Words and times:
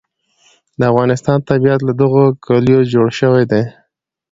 د 0.79 0.81
افغانستان 0.91 1.37
طبیعت 1.49 1.79
له 1.87 1.93
دغو 2.01 2.23
کلیو 2.45 2.89
جوړ 2.93 3.07
شوی 3.19 3.43
دی. 3.51 3.63